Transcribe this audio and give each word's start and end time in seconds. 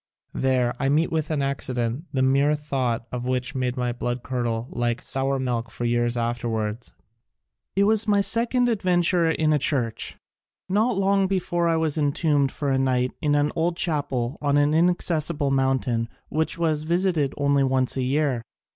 There 0.33 0.73
I 0.79 0.89
met 0.89 1.11
with 1.11 1.29
an 1.29 1.43
accident, 1.43 2.05
the 2.11 2.23
mere 2.23 2.55
thought 2.55 3.05
of 3.11 3.25
which 3.25 3.53
made 3.53 3.77
my 3.77 3.91
blood 3.91 4.23
curdle 4.23 4.67
like 4.71 5.03
sour 5.03 5.37
milk 5.37 5.69
for 5.69 5.85
years 5.85 6.17
afterwards. 6.17 6.93
It 7.75 7.83
was 7.83 8.07
my 8.07 8.19
second 8.19 8.67
ad 8.67 8.81
venture 8.81 9.29
in 9.29 9.53
a 9.53 9.59
church. 9.59 10.17
Not 10.67 10.97
long 10.97 11.27
before 11.27 11.67
I 11.69 11.77
was 11.77 11.99
entombed 11.99 12.51
for 12.51 12.69
a 12.71 12.79
night 12.79 13.13
in 13.21 13.35
an 13.35 13.51
old 13.55 13.77
chapel 13.77 14.39
on 14.41 14.57
an 14.57 14.73
inaccessible 14.73 15.51
mountain 15.51 16.09
which 16.29 16.57
was 16.57 16.81
visited 16.81 17.35
only 17.37 17.63
once 17.63 17.95
a 17.95 18.01
year. 18.01 18.41